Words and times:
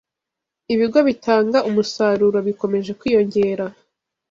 Ibigo 0.73 0.99
bitanga 1.07 1.57
umusaruro 1.69 2.37
bikomeje 2.47 2.91
kwiyongera 2.99 3.65